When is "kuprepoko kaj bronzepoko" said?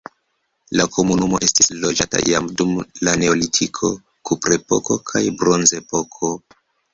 4.31-6.33